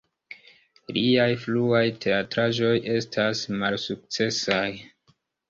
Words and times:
Liaj 0.95 1.27
fruaj 1.43 1.81
teatraĵoj 2.05 2.73
estas 2.95 3.45
malsukcesaj. 3.61 4.65